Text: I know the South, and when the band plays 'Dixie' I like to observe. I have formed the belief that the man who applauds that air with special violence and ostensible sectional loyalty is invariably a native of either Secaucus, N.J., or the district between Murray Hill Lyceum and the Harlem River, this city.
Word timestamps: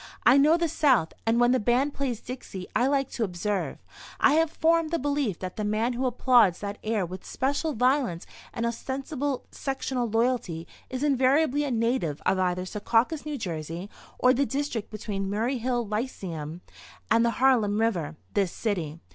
I 0.25 0.35
know 0.35 0.57
the 0.57 0.67
South, 0.67 1.13
and 1.27 1.39
when 1.39 1.51
the 1.51 1.59
band 1.59 1.93
plays 1.93 2.21
'Dixie' 2.21 2.65
I 2.75 2.87
like 2.87 3.11
to 3.11 3.23
observe. 3.23 3.77
I 4.19 4.33
have 4.33 4.49
formed 4.49 4.89
the 4.89 4.97
belief 4.97 5.37
that 5.37 5.57
the 5.57 5.63
man 5.63 5.93
who 5.93 6.07
applauds 6.07 6.57
that 6.57 6.79
air 6.83 7.05
with 7.05 7.23
special 7.23 7.73
violence 7.73 8.25
and 8.51 8.65
ostensible 8.65 9.45
sectional 9.51 10.09
loyalty 10.09 10.67
is 10.89 11.03
invariably 11.03 11.65
a 11.65 11.69
native 11.69 12.19
of 12.25 12.39
either 12.39 12.65
Secaucus, 12.65 13.27
N.J., 13.27 13.89
or 14.17 14.33
the 14.33 14.43
district 14.47 14.89
between 14.89 15.29
Murray 15.29 15.59
Hill 15.59 15.85
Lyceum 15.85 16.61
and 17.11 17.23
the 17.23 17.37
Harlem 17.37 17.79
River, 17.79 18.15
this 18.33 18.51
city. 18.51 18.99